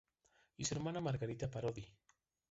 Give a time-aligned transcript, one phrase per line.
[0.57, 1.85] Y su hermana Margarita Parodi.